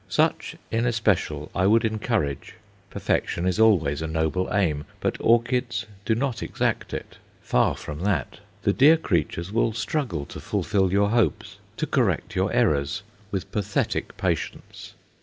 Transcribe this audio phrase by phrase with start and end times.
[0.09, 2.55] Such in especial I would encourage.
[2.89, 8.39] Perfection is always a noble aim; but orchids do not exact it far from that!
[8.63, 14.17] The dear creatures will struggle to fulfil your hopes, to correct your errors, with pathetic
[14.17, 14.95] patience.